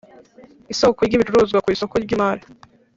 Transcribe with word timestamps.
Isoko 0.73 0.99
ry 1.07 1.15
ibicuruzwa 1.15 1.63
ku 1.63 1.69
isoko 1.75 1.95
ry 2.03 2.11
imari 2.15 2.43